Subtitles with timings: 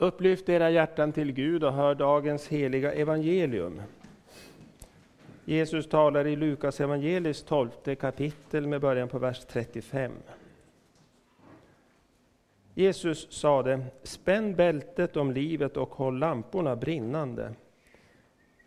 [0.00, 3.82] Upplyft era hjärtan till Gud och hör dagens heliga evangelium.
[5.44, 10.12] Jesus talar i Lukas evangelis 12 kapitel med början på vers 35.
[12.74, 17.54] Jesus sade, spänn bältet om livet och håll lamporna brinnande.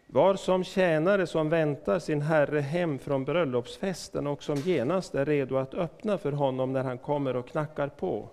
[0.07, 5.57] Var som tjänare som väntar sin herre hem från bröllopsfesten och som genast är redo
[5.57, 8.29] att öppna för honom när han kommer och knackar på.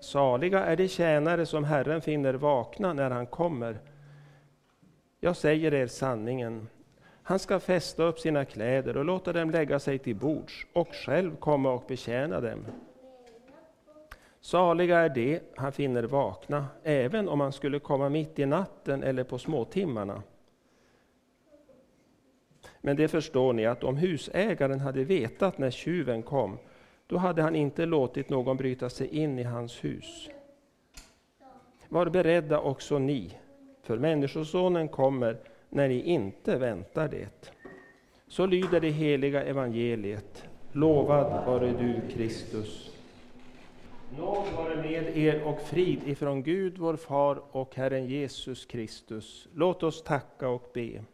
[0.00, 3.78] Saliga är de tjänare som Herren finner vakna när han kommer.
[5.20, 6.68] Jag säger er sanningen,
[7.22, 11.36] han ska fästa upp sina kläder och låta dem lägga sig till bords och själv
[11.36, 12.64] komma och betjäna dem.
[14.40, 19.24] Saliga är de han finner vakna, även om han skulle komma mitt i natten eller
[19.24, 20.22] på småtimmarna.
[22.80, 26.58] Men det förstår ni att om husägaren hade vetat när tjuven kom,
[27.10, 30.28] då hade han inte låtit någon bryta sig in i hans hus.
[31.88, 33.30] Var beredda också ni,
[33.82, 35.36] för Människosonen kommer
[35.68, 37.52] när ni inte väntar det.
[38.28, 40.44] Så lyder det heliga evangeliet.
[40.72, 42.90] Lovad vare du, Kristus.
[44.18, 49.48] Nåd vare med er och frid ifrån Gud, vår Far och Herren Jesus Kristus.
[49.54, 51.04] Låt oss tacka och be.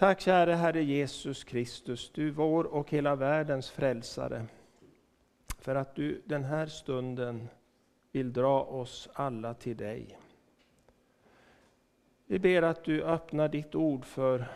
[0.00, 4.46] Tack käre Herre Jesus Kristus, du vår och hela världens frälsare,
[5.58, 7.48] för att du den här stunden
[8.12, 10.18] vill dra oss alla till dig.
[12.26, 14.52] Vi ber att du öppnar ditt ord för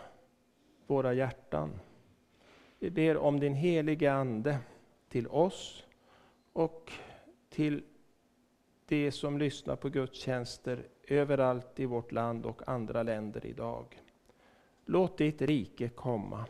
[0.87, 1.79] våra hjärtan.
[2.79, 4.57] Vi ber om din helige Ande
[5.09, 5.85] till oss
[6.53, 6.91] och
[7.49, 7.83] till
[8.87, 14.04] de som lyssnar på gudstjänster överallt i vårt land och andra länder idag.
[14.85, 16.45] Låt ditt rike komma.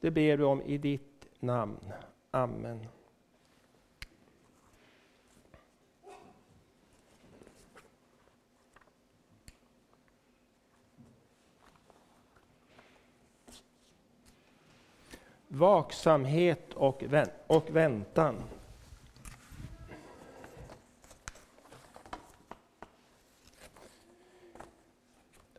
[0.00, 1.92] Det ber vi om i ditt namn.
[2.30, 2.86] Amen.
[15.48, 18.36] Vaksamhet och, vä och väntan.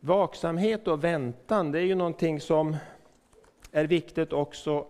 [0.00, 2.76] Vaksamhet och väntan, det är ju någonting som
[3.72, 4.86] är viktigt också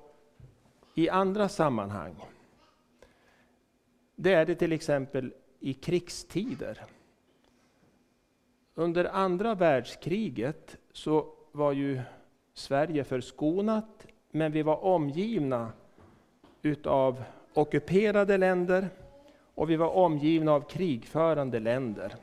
[0.94, 2.24] i andra sammanhang.
[4.16, 6.84] Det är det till exempel i krigstider.
[8.74, 12.00] Under andra världskriget så var ju
[12.54, 15.72] Sverige förskonat men vi var omgivna
[16.62, 17.22] utav
[17.54, 18.88] ockuperade länder
[19.54, 22.16] och vi var omgivna av krigförande länder.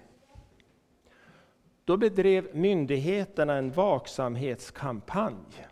[1.88, 5.68] Då bedrev myndigheterna en vaksamhetskampanj.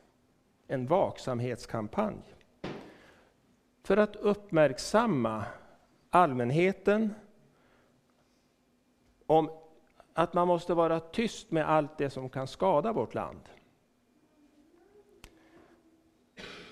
[0.67, 2.17] En vaksamhetskampanj.
[3.83, 5.45] För att uppmärksamma
[6.09, 7.13] allmänheten
[9.25, 9.49] om
[10.13, 13.41] att man måste vara tyst med allt det som kan skada vårt land.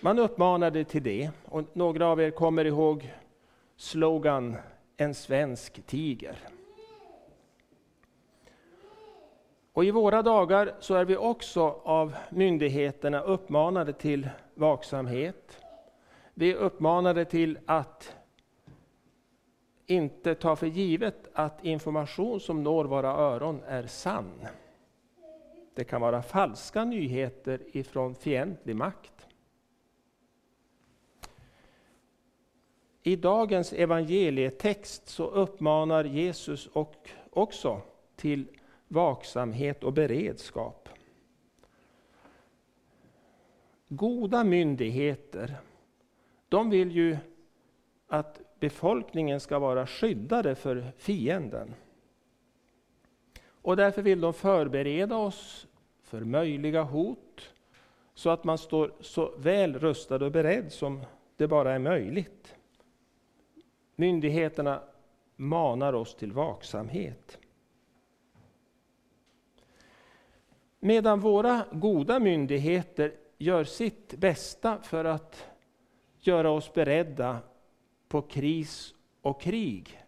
[0.01, 3.13] Man uppmanade till det, och några av er kommer ihåg
[3.75, 4.55] slogan
[4.97, 6.52] En svensk tiger.
[9.73, 15.57] Och I våra dagar så är vi också av myndigheterna uppmanade till vaksamhet.
[16.33, 18.15] Vi är uppmanade till att
[19.85, 24.47] inte ta för givet att information som når våra öron är sann.
[25.73, 29.27] Det kan vara falska nyheter ifrån fientlig makt.
[33.03, 37.81] I dagens evangelietext så uppmanar Jesus och också
[38.15, 38.47] till
[38.93, 40.89] vaksamhet och beredskap.
[43.87, 45.55] Goda myndigheter,
[46.49, 47.17] de vill ju
[48.07, 51.73] att befolkningen ska vara skyddade för fienden.
[53.45, 55.67] Och därför vill de förbereda oss
[56.03, 57.53] för möjliga hot,
[58.13, 61.05] så att man står så väl rustad och beredd som
[61.37, 62.55] det bara är möjligt.
[63.95, 64.81] Myndigheterna
[65.35, 67.39] manar oss till vaksamhet.
[70.85, 75.45] Medan våra goda myndigheter gör sitt bästa för att
[76.19, 77.39] göra oss beredda
[78.07, 80.03] på kris och krig,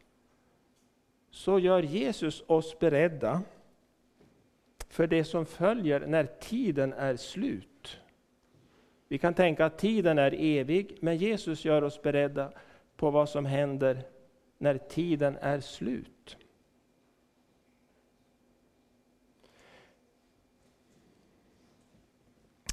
[1.32, 3.42] så gör Jesus oss beredda
[4.90, 8.00] för det som följer när tiden är slut.
[9.08, 12.52] Vi kan tänka att tiden är evig, men Jesus gör oss beredda
[12.96, 14.02] på vad som händer
[14.58, 16.15] när tiden är slut.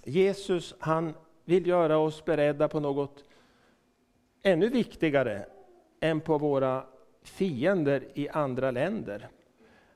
[0.05, 1.15] Jesus han
[1.45, 3.25] vill göra oss beredda på något
[4.43, 5.47] ännu viktigare
[6.01, 6.85] än på våra
[7.23, 9.29] fiender i andra länder.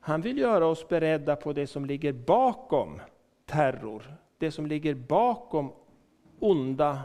[0.00, 3.00] Han vill göra oss beredda på det som ligger bakom
[3.44, 4.02] terror,
[4.38, 5.72] det som ligger bakom
[6.38, 7.00] onda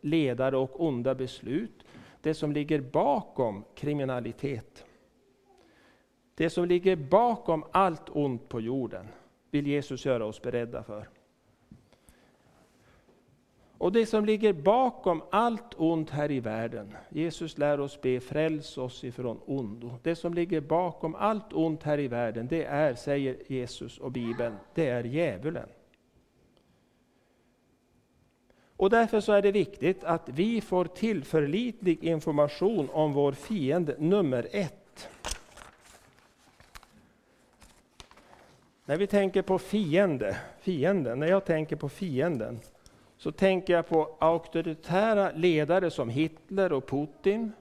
[0.00, 1.84] ledare och onda beslut,
[2.20, 4.84] det som ligger bakom kriminalitet.
[6.34, 9.08] Det som ligger bakom allt ont på jorden
[9.50, 11.08] vill Jesus göra oss beredda för.
[13.84, 18.78] Och det som ligger bakom allt ont här i världen, Jesus lär oss be fräls
[18.78, 19.98] oss ifrån ondo.
[20.02, 24.56] Det som ligger bakom allt ont här i världen, det är, säger Jesus och Bibeln,
[24.74, 25.68] det är djävulen.
[28.76, 34.48] Och därför så är det viktigt att vi får tillförlitlig information om vår fiende nummer
[34.52, 35.08] ett.
[38.84, 42.60] När vi tänker på fiende, fienden, när jag tänker på fienden,
[43.24, 47.52] så tänker jag på auktoritära ledare som Hitler och Putin.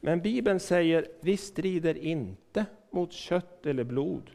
[0.00, 4.30] Men Bibeln säger, vi strider inte mot kött eller blod,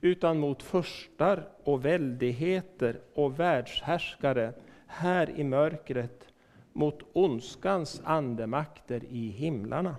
[0.00, 4.52] utan mot förstar och väldigheter och världshärskare
[4.86, 6.28] här i mörkret,
[6.72, 9.96] mot ondskans andemakter i himlarna.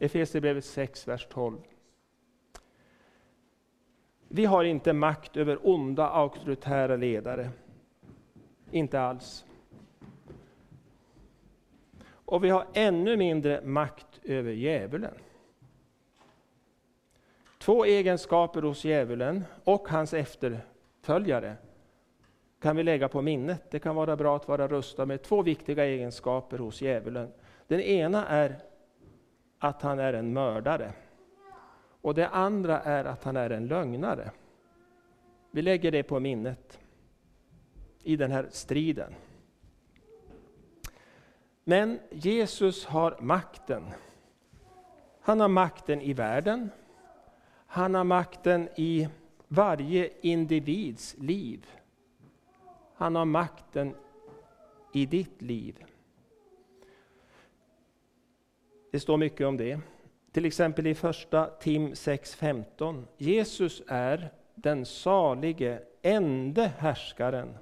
[0.00, 1.58] Efesierbrevet 6, vers 12.
[4.34, 7.50] Vi har inte makt över onda auktoritära ledare.
[8.70, 9.44] Inte alls.
[12.04, 15.14] Och vi har ännu mindre makt över djävulen.
[17.58, 21.56] Två egenskaper hos djävulen och hans efterföljare
[22.60, 23.70] kan vi lägga på minnet.
[23.70, 27.32] Det kan vara bra att vara rustad med två viktiga egenskaper hos djävulen.
[27.66, 28.58] Den ena är
[29.58, 30.92] att han är en mördare.
[32.02, 34.30] Och det andra är att han är en lögnare.
[35.50, 36.78] Vi lägger det på minnet
[38.02, 39.14] i den här striden.
[41.64, 43.84] Men Jesus har makten.
[45.20, 46.70] Han har makten i världen.
[47.66, 49.08] Han har makten i
[49.48, 51.66] varje individs liv.
[52.94, 53.94] Han har makten
[54.92, 55.84] i ditt liv.
[58.90, 59.80] Det står mycket om det.
[60.32, 63.04] Till exempel i första Tim 6.15.
[63.16, 67.58] Jesus är den salige, ende härskaren,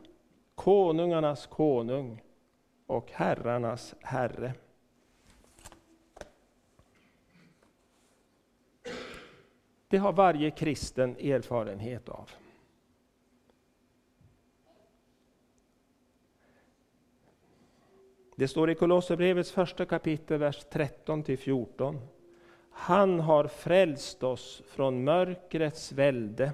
[0.55, 2.23] konungarnas konung
[2.87, 4.55] och herrarnas herre.
[9.89, 12.31] Det har varje kristen erfarenhet av.
[18.37, 22.01] Det står i Kolosserbrevets första kapitel, vers 13 14.
[22.71, 26.53] Han har frälst oss från mörkrets välde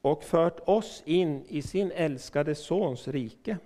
[0.00, 3.58] och fört oss in i sin älskade Sons rike.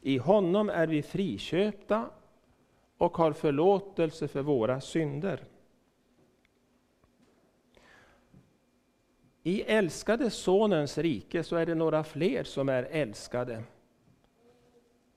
[0.00, 2.10] I honom är vi friköpta
[2.98, 5.44] och har förlåtelse för våra synder.
[9.42, 13.62] I älskade Sonens rike så är det några fler som är älskade.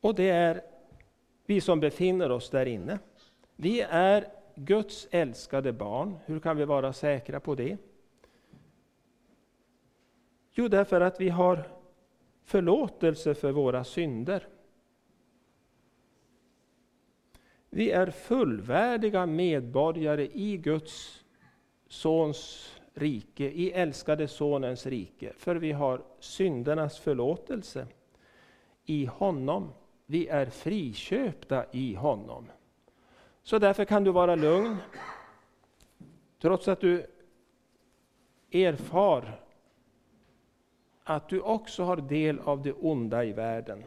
[0.01, 0.61] Och det är
[1.45, 2.99] vi som befinner oss där inne.
[3.55, 6.17] Vi är Guds älskade barn.
[6.25, 7.77] Hur kan vi vara säkra på det?
[10.51, 11.67] Jo, därför att vi har
[12.43, 14.47] förlåtelse för våra synder.
[17.69, 21.23] Vi är fullvärdiga medborgare i Guds
[21.87, 27.87] Sons rike, i älskade Sonens rike, för vi har syndernas förlåtelse
[28.85, 29.69] i honom.
[30.05, 32.47] Vi är friköpta i honom.
[33.43, 34.77] Så därför kan du vara lugn,
[36.41, 37.05] trots att du
[38.51, 39.39] erfar
[41.03, 43.83] att du också har del av det onda i världen.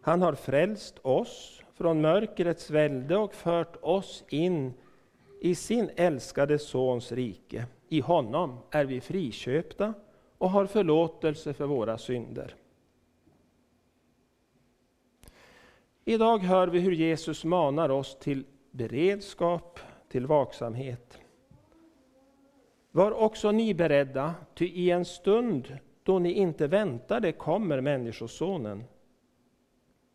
[0.00, 4.74] Han har frälst oss från mörkrets välde och fört oss in
[5.40, 7.66] i sin älskade Sons rike.
[7.88, 9.94] I honom är vi friköpta
[10.38, 12.54] och har förlåtelse för våra synder.
[16.06, 21.18] Idag hör vi hur Jesus manar oss till beredskap, till vaksamhet.
[22.90, 28.84] Var också ni beredda, ty i en stund då ni inte väntade kommer Människosonen.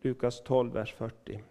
[0.01, 1.43] Lukas 12, vers 40.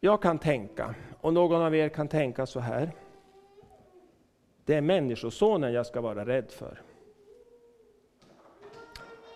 [0.00, 2.92] Jag kan tänka, och någon av er kan tänka så här.
[4.64, 6.82] Det är Människosonen jag ska vara rädd för.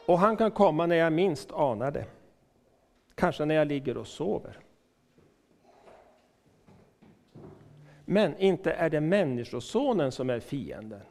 [0.06, 2.06] Och han kan komma när jag minst anar det.
[3.14, 4.58] Kanske när jag ligger och sover.
[8.04, 11.02] Men inte är det Människosonen som är fienden.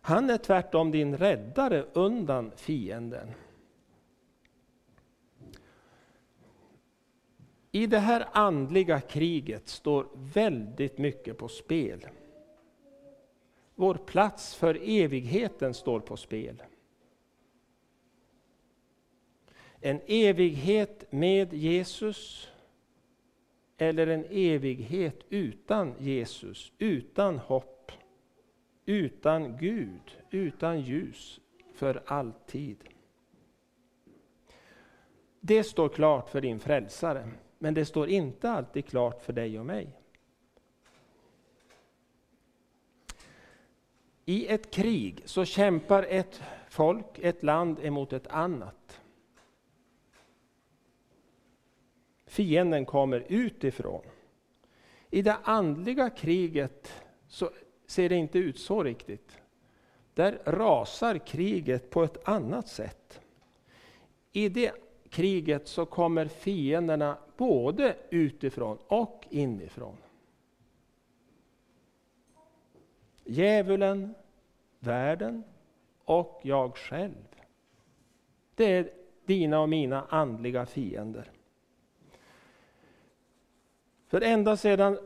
[0.00, 3.28] Han är tvärtom din räddare undan fienden.
[7.70, 12.08] I det här andliga kriget står väldigt mycket på spel.
[13.74, 16.62] Vår plats för evigheten står på spel.
[19.86, 22.50] En evighet med Jesus
[23.76, 27.92] eller en evighet utan Jesus, utan hopp,
[28.86, 31.40] utan Gud, utan ljus
[31.74, 32.76] för alltid.
[35.40, 39.66] Det står klart för din frälsare, men det står inte alltid klart för dig och
[39.66, 39.88] mig.
[44.24, 48.83] I ett krig så kämpar ett folk, ett land emot ett annat.
[52.34, 54.02] Fienden kommer utifrån.
[55.10, 57.50] I det andliga kriget så
[57.86, 59.38] ser det inte ut så riktigt.
[60.14, 63.20] Där rasar kriget på ett annat sätt.
[64.32, 64.72] I det
[65.10, 69.96] kriget så kommer fienderna både utifrån och inifrån.
[73.24, 74.14] Djävulen,
[74.78, 75.44] världen
[76.04, 77.28] och jag själv.
[78.54, 78.90] Det är
[79.24, 81.30] dina och mina andliga fiender.
[84.14, 84.98] För ända sedan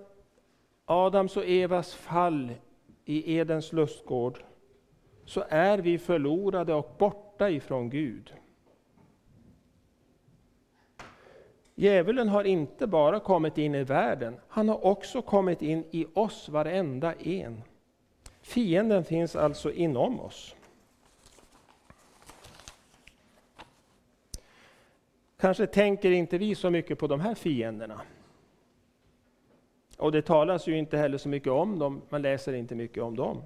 [0.84, 2.54] Adams och Evas fall
[3.04, 4.38] i Edens lustgård
[5.24, 8.34] så är vi förlorade och borta ifrån Gud.
[11.74, 16.48] Djävulen har inte bara kommit in i världen, han har också kommit in i oss
[16.48, 17.62] varenda en.
[18.42, 20.56] Fienden finns alltså inom oss.
[25.40, 28.00] Kanske tänker inte vi så mycket på de här fienderna.
[29.98, 33.16] Och det talas ju inte heller så mycket om dem, man läser inte mycket om
[33.16, 33.42] dem.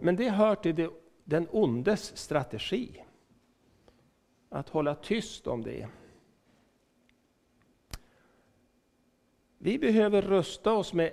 [0.00, 0.90] Men det hör till det,
[1.24, 3.04] den ondes strategi.
[4.48, 5.88] Att hålla tyst om det.
[9.58, 11.12] Vi behöver rusta oss med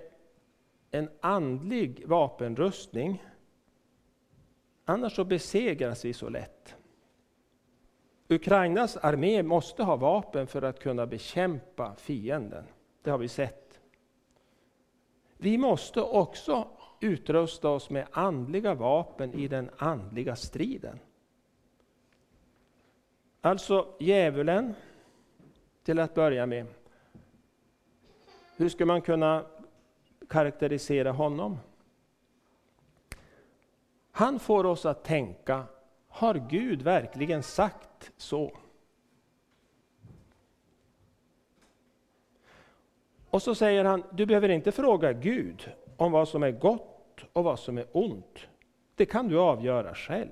[0.92, 3.24] en andlig vapenrustning.
[4.86, 6.75] Annars så besegras vi så lätt.
[8.27, 12.65] Ukrainas armé måste ha vapen för att kunna bekämpa fienden.
[13.01, 13.64] Det har vi sett.
[15.38, 16.68] Vi måste också
[17.00, 21.00] utrusta oss med andliga vapen i den andliga striden.
[23.42, 24.74] Alltså djävulen,
[25.84, 26.65] till att börja med.
[28.58, 29.46] Hur ska man kunna
[30.30, 31.58] karaktärisera honom?
[34.12, 35.63] Han får oss att tänka,
[36.08, 38.51] har Gud verkligen sagt så?
[43.36, 47.44] Och så säger han, du behöver inte fråga Gud om vad som är gott och
[47.44, 48.48] vad som är ont.
[48.96, 50.30] Det kan du avgöra själv.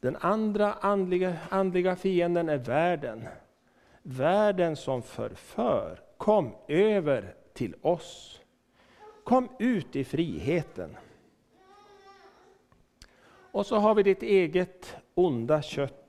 [0.00, 3.24] Den andra andliga, andliga fienden är världen.
[4.02, 6.00] Världen som förför.
[6.16, 8.40] Kom över till oss.
[9.24, 10.96] Kom ut i friheten.
[13.52, 16.03] Och så har vi ditt eget onda kött.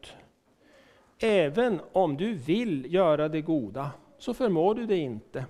[1.20, 5.46] Även om du vill göra det goda så förmår du det inte.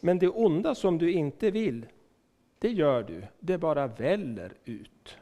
[0.00, 1.86] Men det onda som du inte vill,
[2.58, 3.22] det gör du.
[3.38, 5.16] Det bara väller ut.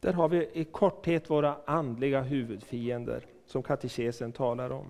[0.00, 4.86] Där har vi i korthet våra andliga huvudfiender som katekesen talar om.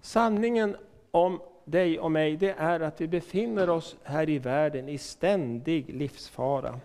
[0.00, 0.76] Sanningen
[1.10, 5.94] om dig och mig, det är att vi befinner oss här i världen i ständig
[5.94, 6.80] livsfara.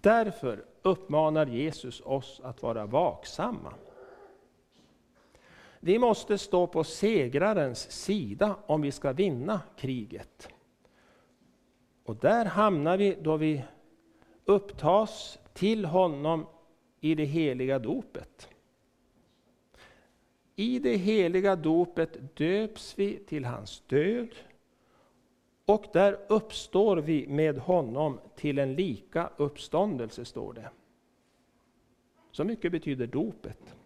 [0.00, 3.74] Därför uppmanar Jesus oss att vara vaksamma.
[5.80, 10.48] Vi måste stå på segrarens sida om vi ska vinna kriget.
[12.04, 13.64] Och där hamnar vi då vi
[14.44, 16.46] upptas till honom
[17.00, 18.48] i det heliga dopet.
[20.56, 24.34] I det heliga dopet döps vi till hans död
[25.66, 30.70] och där uppstår vi med honom till en lika uppståndelse, står det.
[32.30, 33.76] Så mycket betyder dopet.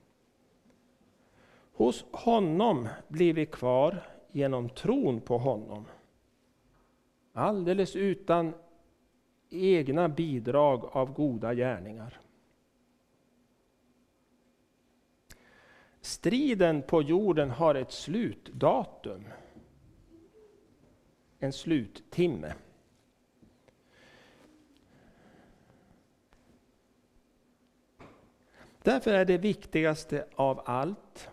[1.72, 5.84] Hos honom blir vi kvar genom tron på honom.
[7.32, 8.54] Alldeles utan
[9.50, 12.20] egna bidrag av goda gärningar.
[16.00, 19.25] Striden på jorden har ett slutdatum.
[21.40, 22.54] En sluttimme.
[28.82, 31.30] Därför är det viktigaste av allt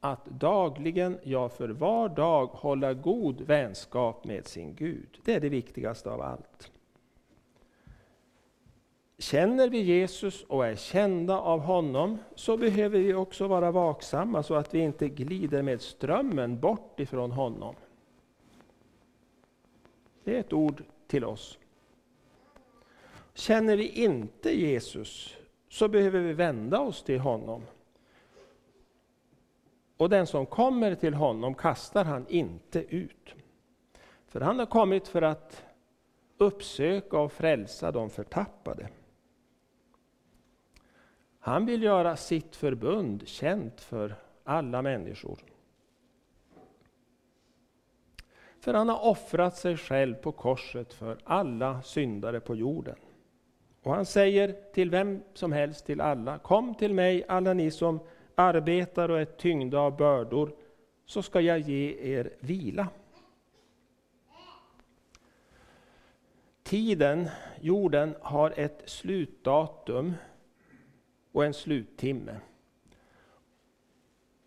[0.00, 5.18] att dagligen, ja för var dag, hålla god vänskap med sin Gud.
[5.24, 6.70] Det är det viktigaste av allt.
[9.18, 14.54] Känner vi Jesus och är kända av honom så behöver vi också vara vaksamma så
[14.54, 17.74] att vi inte glider med strömmen bort ifrån honom.
[20.24, 21.58] Det är ett ord till oss.
[23.34, 25.36] Känner vi inte Jesus
[25.68, 27.62] så behöver vi vända oss till honom.
[29.96, 33.34] Och den som kommer till honom kastar han inte ut.
[34.26, 35.64] För han har kommit för att
[36.38, 38.88] uppsöka och frälsa de förtappade.
[41.38, 44.14] Han vill göra sitt förbund känt för
[44.44, 45.38] alla människor.
[48.64, 52.96] För han har offrat sig själv på korset för alla syndare på jorden.
[53.82, 58.00] Och han säger till vem som helst, till alla, kom till mig alla ni som
[58.34, 60.54] arbetar och är tyngda av bördor,
[61.06, 62.88] så ska jag ge er vila.
[66.62, 67.28] Tiden,
[67.60, 70.14] jorden, har ett slutdatum
[71.32, 72.36] och en sluttimme.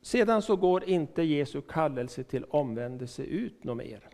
[0.08, 4.10] Sedan så går inte Jesu kallelse till omvändelse ut något mer.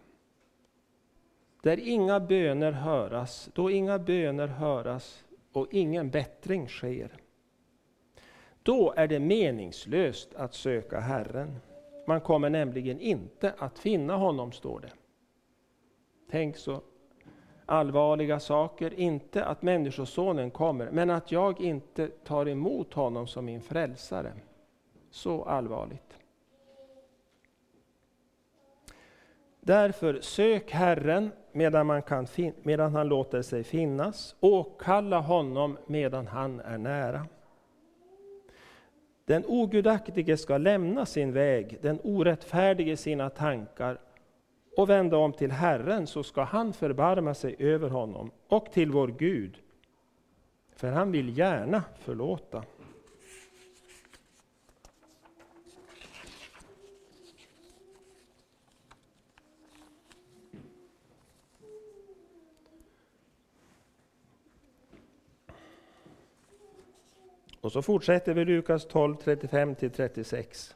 [1.63, 7.11] Där inga böner höras, då inga böner höras och ingen bättring sker.
[8.63, 11.55] Då är det meningslöst att söka Herren.
[12.07, 14.91] Man kommer nämligen inte att finna honom, står det.
[16.31, 16.81] Tänk så
[17.65, 23.61] allvarliga saker, inte att Människosonen kommer, men att jag inte tar emot honom som min
[23.61, 24.33] frälsare.
[25.13, 26.17] Så allvarligt.
[29.59, 32.27] Därför sök Herren medan, man kan
[32.63, 37.25] medan han låter sig finnas, Åkalla honom medan han är nära.
[39.25, 43.97] Den ogudaktige ska lämna sin väg, den orättfärdige sina tankar
[44.77, 49.07] och vända om till Herren, så ska han förbarma sig över honom och till vår
[49.07, 49.57] Gud,
[50.75, 52.63] för han vill gärna förlåta.
[67.63, 70.73] Och så fortsätter vi Lukas 12, 35-36.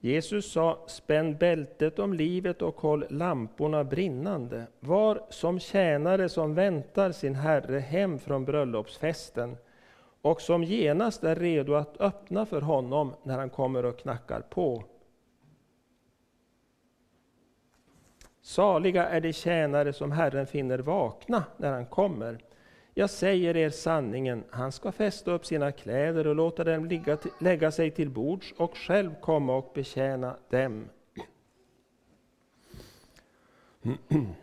[0.00, 4.66] Jesus sa, spänn bältet om livet och håll lamporna brinnande.
[4.80, 9.56] Var som tjänare som väntar sin herre hem från bröllopsfesten
[10.22, 14.84] och som genast är redo att öppna för honom när han kommer och knackar på.
[18.40, 22.45] Saliga är de tjänare som Herren finner vakna när han kommer.
[22.98, 27.70] Jag säger er sanningen, han ska fästa upp sina kläder och låta dem ligga, lägga
[27.70, 30.88] sig till bords och själv komma och betjäna dem.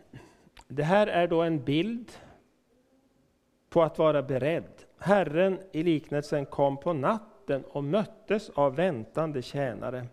[0.68, 2.12] Det här är då en bild
[3.68, 4.84] på att vara beredd.
[4.98, 10.06] Herren i liknelsen kom på natten och möttes av väntande tjänare.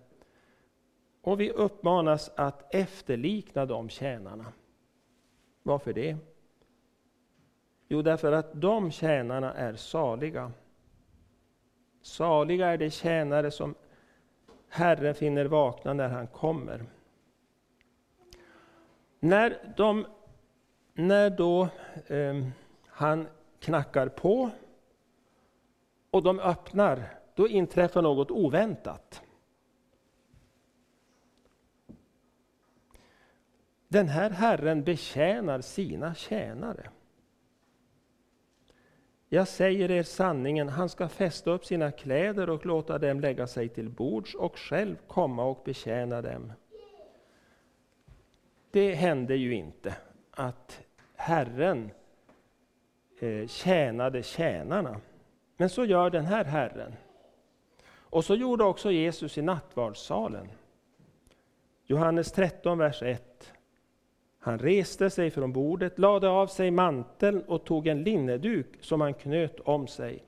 [1.21, 4.45] Och vi uppmanas att efterlikna de tjänarna.
[5.63, 6.17] Varför det?
[7.93, 10.51] Jo, därför att de tjänarna är saliga.
[12.01, 13.75] Saliga är de tjänare som
[14.69, 16.85] Herren finner vakna när han kommer.
[19.19, 20.05] När, de,
[20.93, 21.67] när då
[22.07, 22.47] eh,
[22.87, 23.27] han
[23.59, 24.49] knackar på
[26.11, 29.21] och de öppnar, då inträffar något oväntat.
[33.87, 36.89] Den här Herren betjänar sina tjänare.
[39.33, 43.69] Jag säger er sanningen, han ska fästa upp sina kläder och låta dem lägga sig
[43.69, 46.53] till bords och själv komma och betjäna dem.
[48.71, 49.95] Det hände ju inte
[50.31, 50.81] att
[51.15, 51.91] Herren
[53.19, 55.01] eh, tjänade tjänarna.
[55.57, 56.93] Men så gör den här Herren.
[57.87, 60.49] Och så gjorde också Jesus i nattvardssalen.
[61.85, 63.53] Johannes 13, vers 1.
[64.43, 69.13] Han reste sig från bordet, lade av sig manteln och tog en linneduk som han
[69.13, 70.23] knöt om sig.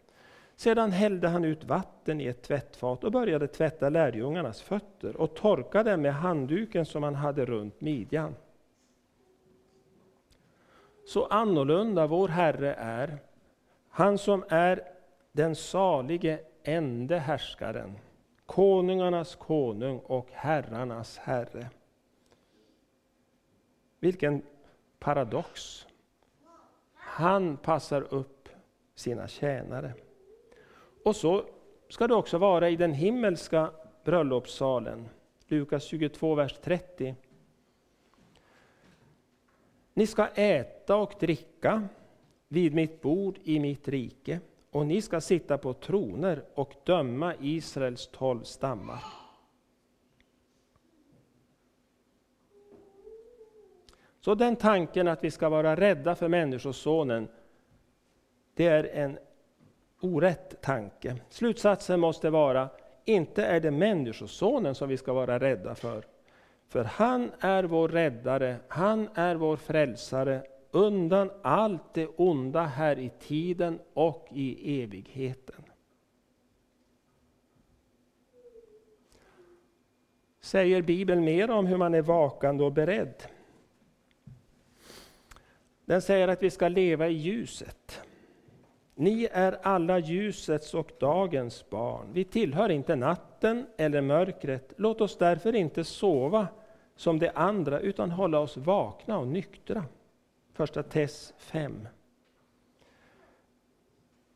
[0.55, 5.83] Sedan hällde han ut vatten i ett tvättfat och började tvätta lärjungarnas fötter och torka
[5.83, 8.35] dem med handduken som han hade runt midjan.
[11.05, 13.17] Så annorlunda vår Herre är,
[13.89, 14.83] han som är
[15.31, 17.99] den salige ende härskaren,
[18.45, 21.69] konungarnas konung och herrarnas herre.
[24.03, 24.41] Vilken
[24.99, 25.85] paradox!
[26.93, 28.49] Han passar upp
[28.95, 29.93] sina tjänare.
[31.03, 31.45] Och så
[31.89, 33.71] ska det också vara i den himmelska
[34.03, 35.09] bröllopssalen.
[35.47, 37.15] Lukas 22, vers 30.
[39.93, 41.87] Ni ska äta och dricka
[42.47, 44.39] vid mitt bord i mitt rike
[44.71, 49.22] och ni ska sitta på troner och döma Israels tolv stammar.
[54.25, 57.27] Så den tanken att vi ska vara rädda för Människosonen,
[58.53, 59.17] det är en
[59.99, 61.15] orätt tanke.
[61.29, 62.69] Slutsatsen måste vara,
[63.05, 66.05] inte är det Människosonen som vi ska vara rädda för.
[66.67, 73.09] För han är vår räddare, han är vår frälsare undan allt det onda här i
[73.19, 75.63] tiden och i evigheten.
[80.41, 83.23] Säger Bibeln mer om hur man är vakande och beredd?
[85.85, 88.01] Den säger att vi ska leva i ljuset.
[88.95, 92.07] Ni är alla ljusets och dagens barn.
[92.13, 94.73] Vi tillhör inte natten eller mörkret.
[94.77, 96.47] Låt oss därför inte sova
[96.95, 99.85] som de andra, utan hålla oss vakna och nyktra.
[100.53, 101.87] Första Tess 5.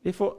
[0.01, 0.35] Vi får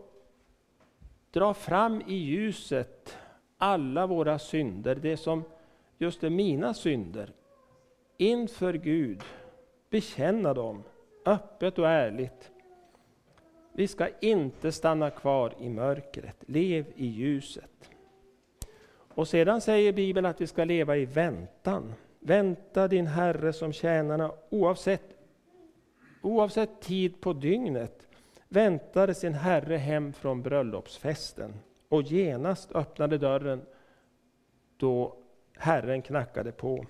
[1.30, 3.18] dra fram i ljuset
[3.58, 5.44] alla våra synder, det som
[5.98, 7.32] just är mina synder,
[8.16, 9.22] inför Gud,
[9.90, 10.82] bekänna dem
[11.28, 12.50] öppet och ärligt.
[13.72, 17.90] Vi ska inte stanna kvar i mörkret, lev i ljuset.
[18.90, 21.94] Och sedan säger Bibeln att vi ska leva i väntan.
[22.20, 25.16] Vänta din Herre som tjänarna oavsett,
[26.22, 28.08] oavsett tid på dygnet
[28.48, 31.54] väntade sin Herre hem från bröllopsfesten
[31.88, 33.62] och genast öppnade dörren
[34.76, 35.16] då
[35.56, 36.86] Herren knackade på.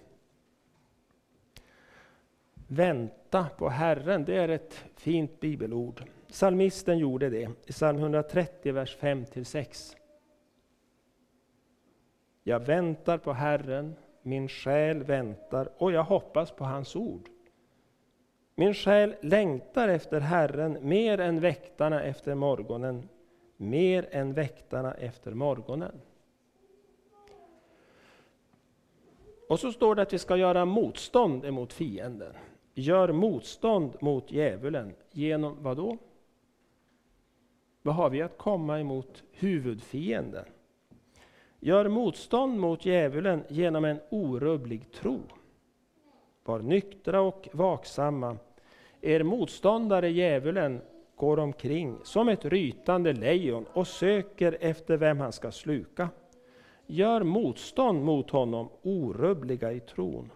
[3.31, 6.03] Vänta på Herren, det är ett fint bibelord.
[6.29, 9.97] Psalmisten gjorde det i psalm 130, vers 5-6.
[12.43, 17.29] Jag väntar på Herren, min själ väntar och jag hoppas på hans ord.
[18.55, 23.09] Min själ längtar efter Herren mer än väktarna efter morgonen,
[23.57, 26.01] mer än väktarna efter morgonen.
[29.49, 32.33] Och så står det att vi ska göra motstånd emot fienden.
[32.79, 35.97] Gör motstånd mot djävulen genom vad då?
[37.83, 40.45] Vad har vi att komma emot huvudfienden?
[41.61, 45.21] Gör motstånd mot djävulen genom en orubblig tro.
[46.45, 48.37] Var nyktra och vaksamma.
[49.01, 50.81] Er motståndare djävulen
[51.17, 56.09] går omkring som ett rytande lejon och söker efter vem han ska sluka.
[56.87, 60.31] Gör motstånd mot honom, orubbliga i tron.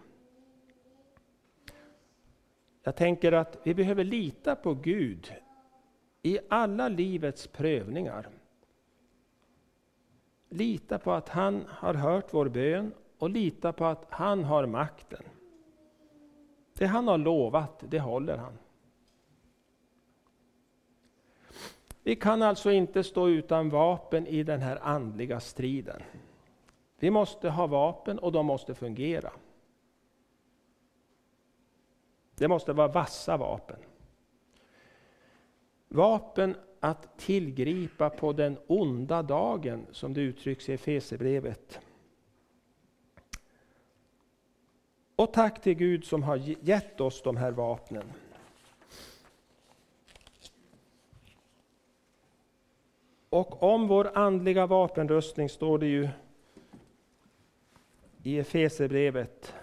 [2.83, 5.33] Jag tänker att vi behöver lita på Gud
[6.21, 8.29] i alla livets prövningar.
[10.49, 15.23] Lita på att han har hört vår bön och lita på att han har makten.
[16.73, 18.57] Det han har lovat, det håller han.
[22.03, 26.01] Vi kan alltså inte stå utan vapen i den här andliga striden.
[26.99, 29.31] Vi måste ha vapen och de måste fungera.
[32.35, 33.79] Det måste vara vassa vapen.
[35.87, 41.79] Vapen att tillgripa på den onda dagen, som det uttrycks i Efesierbrevet.
[45.15, 48.13] Och tack till Gud som har gett oss de här vapnen.
[53.29, 56.09] Och om vår andliga vapenrustning står det ju
[58.23, 59.53] i Efesierbrevet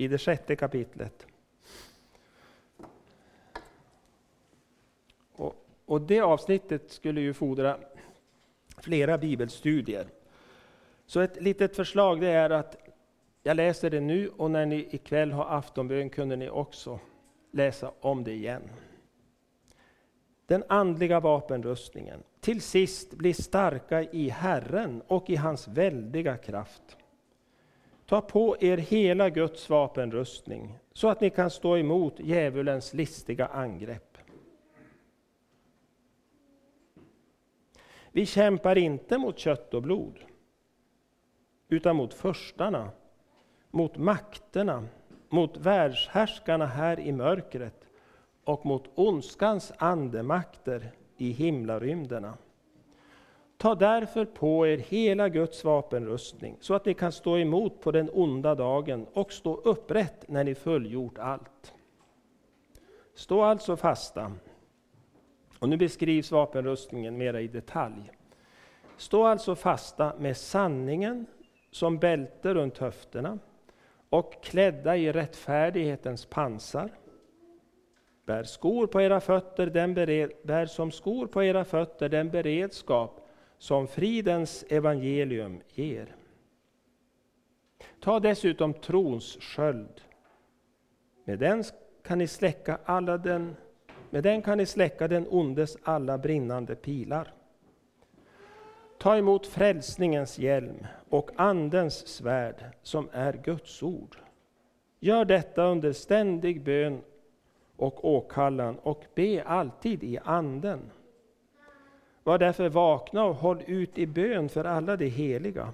[0.00, 1.26] i det sjätte kapitlet.
[5.32, 7.78] Och, och det avsnittet skulle ju fordra
[8.76, 10.06] flera bibelstudier.
[11.06, 12.76] Så ett litet förslag det är att
[13.42, 17.00] jag läser det nu och när ni ikväll har aftonbön kunde ni också
[17.50, 18.70] läsa om det igen.
[20.46, 22.22] Den andliga vapenrustningen.
[22.40, 26.96] Till sist bli starka i Herren och i hans väldiga kraft.
[28.10, 34.18] Ta på er hela Guds vapenrustning så att ni kan stå emot djävulens listiga angrepp.
[38.12, 40.18] Vi kämpar inte mot kött och blod,
[41.68, 42.90] utan mot förstarna,
[43.70, 44.86] mot makterna,
[45.28, 47.88] mot världshärskarna här i mörkret
[48.44, 52.38] och mot ondskans andemakter i himlarymderna.
[53.60, 58.10] Ta därför på er hela Guds vapenrustning, så att ni kan stå emot på den
[58.12, 61.74] onda dagen och stå upprätt när ni fullgjort allt.
[63.14, 64.32] Stå alltså fasta.
[65.58, 68.10] Och nu beskrivs vapenrustningen mera i detalj.
[68.96, 71.26] Stå alltså fasta med sanningen
[71.70, 73.38] som bälte runt höfterna
[74.10, 76.90] och klädda i rättfärdighetens pansar.
[78.26, 83.19] Bär, skor på era fötter, den bered, bär som skor på era fötter den beredskap
[83.60, 86.16] som fridens evangelium ger.
[88.00, 90.00] Ta dessutom trons sköld.
[91.24, 91.64] Med den
[92.02, 93.56] kan ni släcka alla den,
[94.10, 97.34] med den kan ni släcka den ondes alla brinnande pilar.
[98.98, 104.16] Ta emot frälsningens hjälm och Andens svärd som är Guds ord.
[105.00, 107.00] Gör detta under ständig bön
[107.76, 110.90] och åkallan och be alltid i Anden.
[112.24, 115.72] Var därför vakna och håll ut i bön för alla de heliga.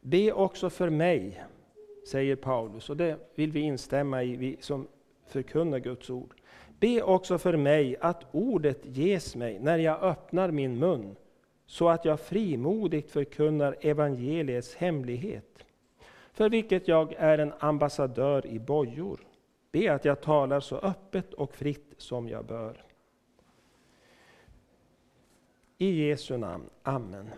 [0.00, 1.44] Be också för mig,
[2.08, 4.86] säger Paulus, och det vill vi instämma i, vi som
[5.26, 6.34] förkunnar Guds ord.
[6.80, 11.16] Be också för mig att ordet ges mig när jag öppnar min mun,
[11.66, 15.64] så att jag frimodigt förkunnar evangeliets hemlighet,
[16.32, 19.20] för vilket jag är en ambassadör i bojor.
[19.72, 22.87] Be att jag talar så öppet och fritt som jag bör.
[25.80, 26.70] I Jesu namn.
[26.84, 27.32] Amen.